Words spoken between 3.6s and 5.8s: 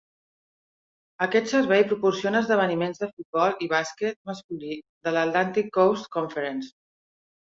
i bàsquet masculí de l'Atlantic